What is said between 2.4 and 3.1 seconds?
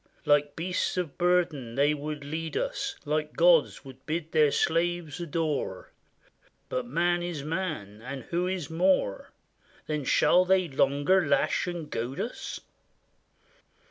us,